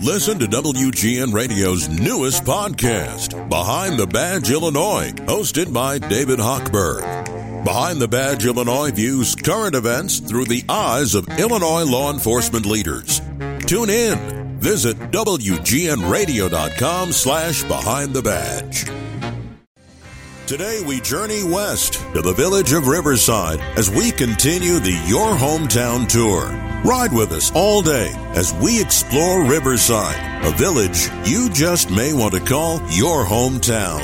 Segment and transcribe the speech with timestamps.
[0.00, 7.64] Listen to WGN Radio's newest podcast, Behind the Badge Illinois, hosted by David Hochberg.
[7.64, 13.20] Behind the Badge Illinois views current events through the eyes of Illinois law enforcement leaders.
[13.66, 14.58] Tune in.
[14.58, 18.86] Visit WGNRadio.com slash Behind the Badge.
[20.46, 26.08] Today we journey west to the village of Riverside as we continue the Your Hometown
[26.08, 26.71] Tour.
[26.84, 32.34] Ride with us all day as we explore Riverside, a village you just may want
[32.34, 34.00] to call your hometown.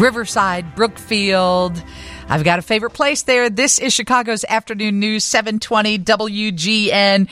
[0.00, 1.80] Riverside, Brookfield.
[2.28, 3.48] I've got a favorite place there.
[3.50, 7.28] This is Chicago's Afternoon News 720 WGN.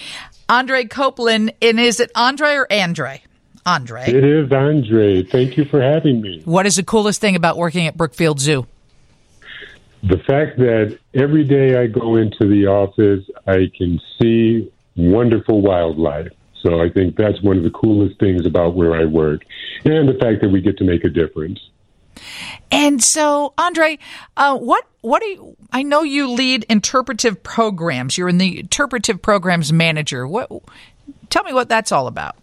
[0.48, 3.22] Andre Copeland, and is it Andre or Andre?
[3.66, 4.04] Andre.
[4.06, 5.24] It is Andre.
[5.24, 6.42] Thank you for having me.
[6.44, 8.68] What is the coolest thing about working at Brookfield Zoo?
[10.02, 16.32] The fact that every day I go into the office, I can see wonderful wildlife.
[16.62, 19.42] So I think that's one of the coolest things about where I work,
[19.84, 21.58] and the fact that we get to make a difference.
[22.70, 23.98] And so, Andre,
[24.36, 25.56] uh, what what do you?
[25.72, 28.16] I know you lead interpretive programs.
[28.16, 30.26] You're in the interpretive programs manager.
[30.26, 30.50] What?
[31.30, 32.36] Tell me what that's all about.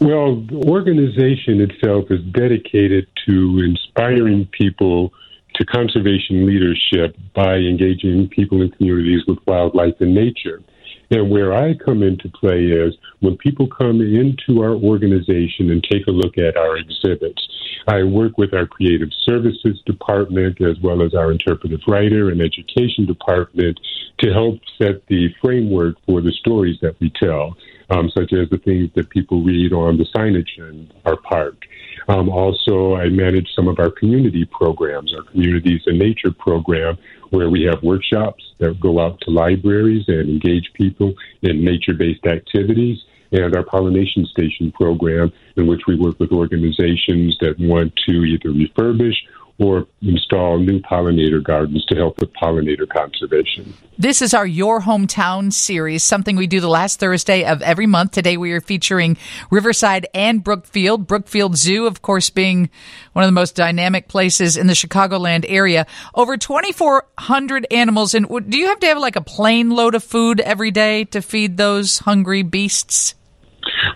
[0.00, 5.12] Well, the organization itself is dedicated to inspiring people
[5.58, 10.62] to conservation leadership by engaging people in communities with wildlife and nature.
[11.10, 16.06] And where I come into play is when people come into our organization and take
[16.06, 17.48] a look at our exhibits.
[17.86, 23.06] I work with our creative services department as well as our interpretive writer and education
[23.06, 23.80] department
[24.18, 27.56] to help set the framework for the stories that we tell,
[27.88, 31.64] um, such as the things that people read on the signage in our park.
[32.08, 36.96] Um, also, I manage some of our community programs, our Communities in Nature program,
[37.30, 42.26] where we have workshops that go out to libraries and engage people in nature based
[42.26, 42.98] activities,
[43.32, 48.48] and our Pollination Station program, in which we work with organizations that want to either
[48.48, 49.16] refurbish
[49.58, 53.74] or install new pollinator gardens to help with pollinator conservation.
[53.98, 58.12] This is our Your Hometown series, something we do the last Thursday of every month.
[58.12, 59.16] Today we are featuring
[59.50, 61.08] Riverside and Brookfield.
[61.08, 62.70] Brookfield Zoo, of course, being
[63.14, 65.86] one of the most dynamic places in the Chicagoland area.
[66.14, 68.14] Over 2,400 animals.
[68.14, 71.20] And do you have to have like a plane load of food every day to
[71.20, 73.14] feed those hungry beasts?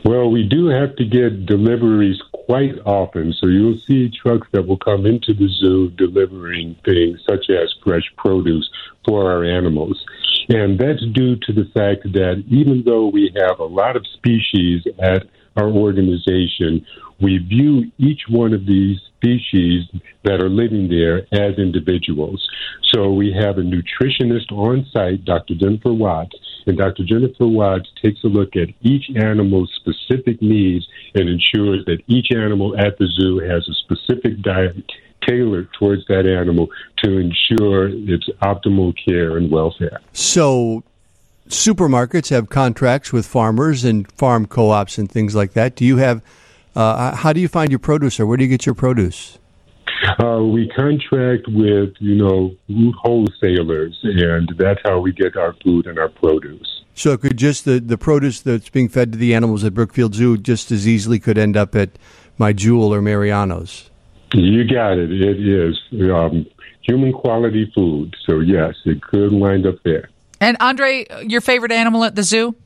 [0.04, 3.32] Well, we do have to get deliveries quite often.
[3.40, 8.04] So you'll see trucks that will come into the zoo delivering things such as fresh
[8.16, 8.68] produce
[9.06, 10.04] for our animals.
[10.48, 14.82] And that's due to the fact that even though we have a lot of species
[14.98, 15.26] at
[15.56, 16.84] our organization,
[17.20, 19.84] we view each one of these species
[20.24, 22.46] that are living there as individuals.
[22.92, 25.54] So we have a nutritionist on site, Dr.
[25.54, 26.34] Jennifer Watts,
[26.66, 27.04] and Dr.
[27.04, 32.76] Jennifer Watts takes a look at each animal's specific needs and ensures that each animal
[32.78, 34.84] at the zoo has a specific diet
[35.26, 40.00] tailored towards that animal to ensure its optimal care and welfare.
[40.12, 40.82] So,
[41.48, 45.76] supermarkets have contracts with farmers and farm co-ops and things like that.
[45.76, 46.22] Do you have?
[46.74, 49.38] Uh, how do you find your produce, or where do you get your produce?
[50.18, 52.54] Uh, we contract with, you know,
[53.02, 56.82] wholesalers, and that's how we get our food and our produce.
[56.94, 60.36] So could just the, the produce that's being fed to the animals at Brookfield Zoo
[60.36, 61.90] just as easily could end up at
[62.36, 63.90] my Jewel or Mariano's?
[64.34, 65.12] You got it.
[65.12, 65.78] It is
[66.10, 66.46] um,
[66.80, 68.14] human quality food.
[68.26, 70.08] So, yes, it could wind up there.
[70.42, 72.56] And Andre, your favorite animal at the zoo?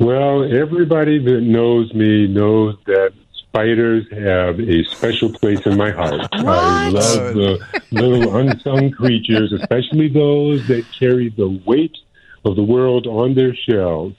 [0.00, 6.20] Well, everybody that knows me knows that spiders have a special place in my heart.
[6.32, 6.48] What?
[6.48, 11.96] I love the little unsung creatures, especially those that carry the weight
[12.44, 14.12] of the world on their shells.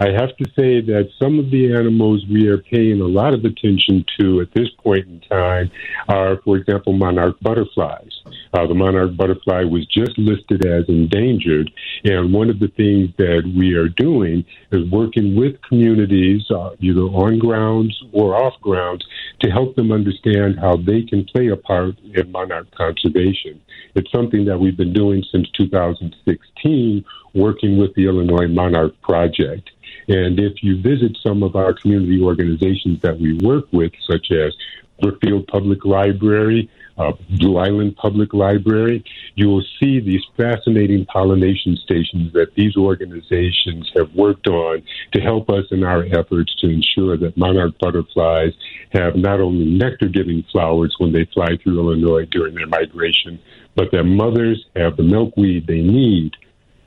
[0.00, 3.44] I have to say that some of the animals we are paying a lot of
[3.44, 5.72] attention to at this point in time
[6.08, 8.12] are, for example, monarch butterflies.
[8.54, 11.68] Uh, the monarch butterfly was just listed as endangered,
[12.04, 17.00] and one of the things that we are doing is working with communities, uh, either
[17.00, 19.04] on grounds or off grounds,
[19.40, 23.60] to help them understand how they can play a part in monarch conservation.
[23.96, 27.04] It's something that we've been doing since 2016,
[27.34, 29.70] working with the Illinois Monarch Project.
[30.08, 34.54] And if you visit some of our community organizations that we work with, such as
[35.00, 39.04] Brookfield Public Library, uh, Blue Island Public Library,
[39.36, 44.82] you will see these fascinating pollination stations that these organizations have worked on
[45.12, 48.52] to help us in our efforts to ensure that monarch butterflies
[48.90, 53.38] have not only nectar giving flowers when they fly through Illinois during their migration,
[53.76, 56.32] but their mothers have the milkweed they need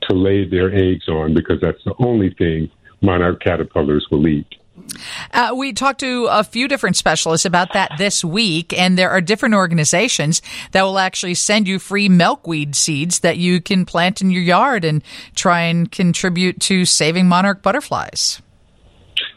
[0.02, 2.68] to lay their eggs on because that's the only thing
[3.02, 4.46] monarch caterpillars will eat.
[5.32, 9.20] Uh, we talked to a few different specialists about that this week, and there are
[9.20, 14.30] different organizations that will actually send you free milkweed seeds that you can plant in
[14.30, 15.02] your yard and
[15.34, 18.40] try and contribute to saving monarch butterflies.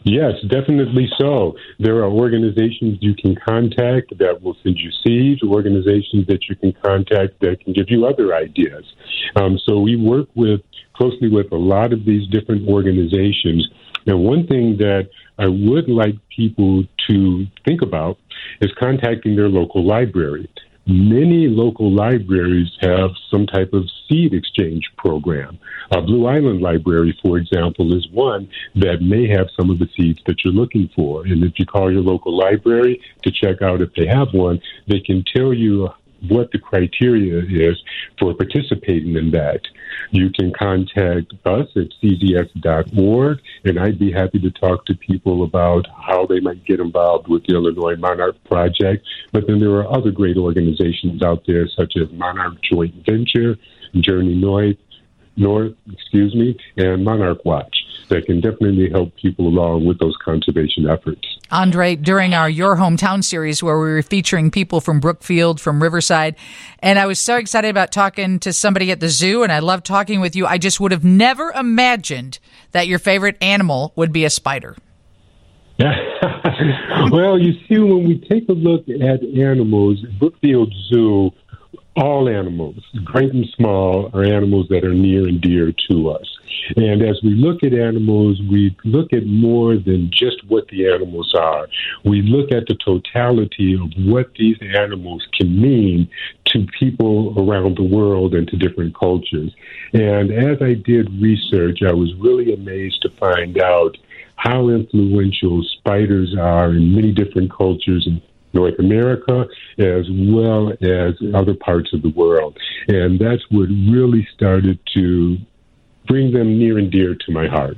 [0.04, 1.56] Yes, definitely so.
[1.78, 6.72] There are organizations you can contact that will send you seeds, organizations that you can
[6.84, 8.84] contact that can give you other ideas.
[9.34, 10.60] Um, so we work with
[10.96, 13.68] closely with a lot of these different organizations.
[14.06, 15.08] Now, one thing that
[15.38, 18.18] I would like people to think about
[18.60, 20.48] is contacting their local library.
[20.88, 25.58] Many local libraries have some type of seed exchange program.
[25.90, 30.20] Uh, Blue Island Library, for example, is one that may have some of the seeds
[30.26, 31.24] that you're looking for.
[31.24, 35.00] And if you call your local library to check out if they have one, they
[35.00, 35.88] can tell you
[36.28, 37.82] what the criteria is
[38.18, 39.60] for participating in that.
[40.10, 45.86] You can contact us at czs.org, and I'd be happy to talk to people about
[46.06, 49.06] how they might get involved with the Illinois Monarch Project.
[49.32, 53.56] But then there are other great organizations out there, such as Monarch Joint Venture,
[53.94, 54.76] Journey North,
[55.36, 57.74] North, excuse me, and Monarch Watch
[58.08, 61.26] that can definitely help people along with those conservation efforts.
[61.50, 66.36] Andre, during our Your Hometown series where we were featuring people from Brookfield, from Riverside,
[66.80, 69.82] and I was so excited about talking to somebody at the zoo and I love
[69.82, 70.46] talking with you.
[70.46, 72.38] I just would have never imagined
[72.72, 74.76] that your favorite animal would be a spider.
[77.10, 81.30] well, you see, when we take a look at animals, Brookfield Zoo,
[81.96, 86.38] all animals, great and small, are animals that are near and dear to us.
[86.76, 91.34] And as we look at animals, we look at more than just what the animals
[91.34, 91.68] are.
[92.04, 96.08] We look at the totality of what these animals can mean
[96.46, 99.54] to people around the world and to different cultures.
[99.92, 103.96] And as I did research, I was really amazed to find out
[104.36, 108.20] how influential spiders are in many different cultures and
[108.52, 109.46] North America
[109.78, 112.58] as well as other parts of the world.
[112.88, 115.38] And that's what really started to
[116.06, 117.76] bring them near and dear to my heart.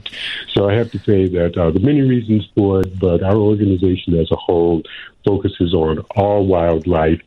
[0.53, 4.19] So I have to say that uh, the many reasons for it, but our organization
[4.19, 4.83] as a whole
[5.25, 7.21] focuses on all wildlife,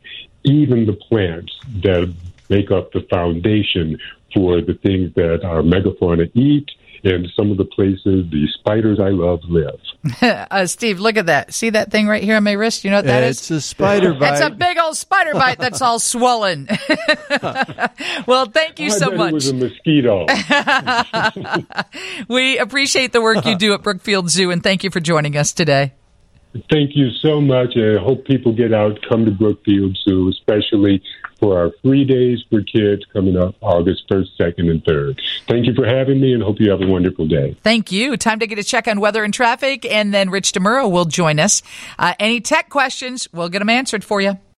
[0.44, 1.52] even the plants
[1.82, 2.12] that
[2.48, 3.98] make up the foundation
[4.34, 6.70] for the things that our megafauna eat
[7.04, 9.80] and some of the places the spiders I love live.
[10.50, 11.52] uh, Steve, look at that.
[11.52, 12.84] See that thing right here on my wrist?
[12.84, 13.50] You know what that it's is?
[13.50, 14.32] It's a spider bite.
[14.32, 16.68] It's a big old spider bite that's all swollen.
[18.26, 19.30] well, thank you I so bet much.
[19.30, 20.26] It was a mosquito.
[22.28, 25.52] we appreciate the work you do at Brookfield Zoo, and thank you for joining us
[25.52, 25.92] today.
[26.70, 27.76] Thank you so much.
[27.76, 31.02] I hope people get out, come to Brookfield Zoo, especially
[31.40, 35.18] for our free days for kids coming up August 1st, 2nd, and 3rd.
[35.48, 37.56] Thank you for having me and hope you have a wonderful day.
[37.62, 38.16] Thank you.
[38.16, 41.40] Time to get a check on weather and traffic, and then Rich DeMuro will join
[41.40, 41.62] us.
[41.98, 44.38] Uh, any tech questions, we'll get them answered for you.